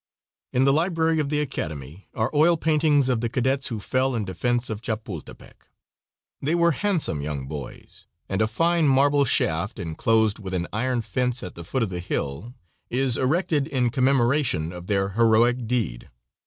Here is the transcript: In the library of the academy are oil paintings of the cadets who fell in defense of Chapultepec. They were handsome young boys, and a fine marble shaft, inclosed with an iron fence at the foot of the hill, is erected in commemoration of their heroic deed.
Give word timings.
In 0.51 0.63
the 0.63 0.73
library 0.73 1.19
of 1.19 1.29
the 1.29 1.39
academy 1.41 2.07
are 2.15 2.31
oil 2.33 2.57
paintings 2.57 3.07
of 3.07 3.21
the 3.21 3.29
cadets 3.29 3.67
who 3.67 3.79
fell 3.79 4.15
in 4.15 4.25
defense 4.25 4.67
of 4.67 4.81
Chapultepec. 4.81 5.69
They 6.41 6.55
were 6.55 6.71
handsome 6.71 7.21
young 7.21 7.45
boys, 7.47 8.07
and 8.27 8.41
a 8.41 8.47
fine 8.47 8.87
marble 8.87 9.25
shaft, 9.25 9.77
inclosed 9.77 10.39
with 10.39 10.55
an 10.55 10.65
iron 10.73 11.01
fence 11.01 11.43
at 11.43 11.53
the 11.53 11.63
foot 11.63 11.83
of 11.83 11.89
the 11.91 11.99
hill, 11.99 12.55
is 12.89 13.15
erected 13.15 13.67
in 13.67 13.91
commemoration 13.91 14.73
of 14.73 14.87
their 14.87 15.09
heroic 15.09 15.67
deed. 15.67 16.09